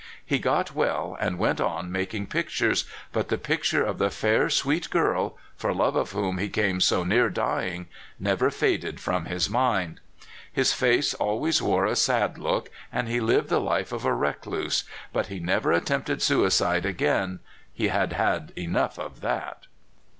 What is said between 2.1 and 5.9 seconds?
pictures; but the picture of the fair, sweet girl, for